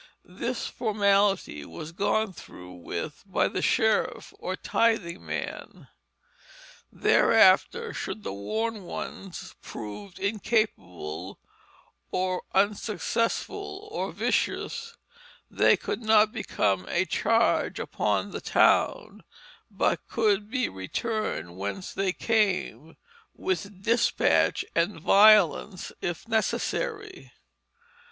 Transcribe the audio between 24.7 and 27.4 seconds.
and violence if necessary.